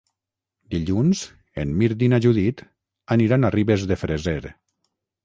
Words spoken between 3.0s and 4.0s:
aniran a Ribes de